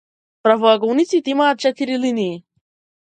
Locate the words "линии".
2.07-2.43